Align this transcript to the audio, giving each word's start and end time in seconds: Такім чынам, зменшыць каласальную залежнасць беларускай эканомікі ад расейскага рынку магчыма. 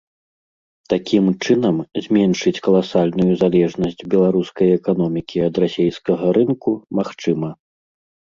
Такім 0.93 1.25
чынам, 1.47 1.77
зменшыць 2.05 2.61
каласальную 2.67 3.33
залежнасць 3.43 4.01
беларускай 4.15 4.67
эканомікі 4.79 5.37
ад 5.49 5.55
расейскага 5.65 6.25
рынку 6.39 6.69
магчыма. 7.01 7.49